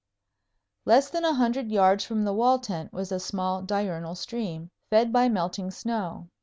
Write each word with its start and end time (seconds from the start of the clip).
Less 0.83 1.11
than 1.11 1.23
a 1.23 1.35
hundred 1.35 1.69
yards 1.69 2.03
from 2.05 2.23
the 2.23 2.33
wall 2.33 2.57
tent 2.57 2.91
was 2.91 3.11
a 3.11 3.19
small 3.19 3.61
diurnal 3.61 4.15
stream, 4.15 4.71
fed 4.89 5.13
by 5.13 5.29
melting 5.29 5.69
snow. 5.69 6.27